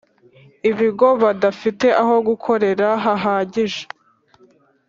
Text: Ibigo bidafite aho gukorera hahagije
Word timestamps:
Ibigo 0.69 1.07
bidafite 1.21 1.87
aho 2.01 2.15
gukorera 2.27 2.87
hahagije 3.03 3.83